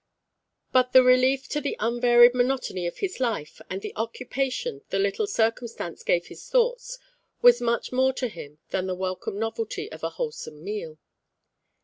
[0.71, 5.27] But the relief to the unvaried monotony of his life, and the occupation the little
[5.27, 6.97] circumstance gave his thoughts,
[7.43, 10.97] was much more to him than the welcome novelty of a wholesome meal.